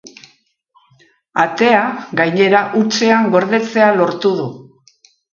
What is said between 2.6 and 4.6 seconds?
hutsean gordetzea lortu du.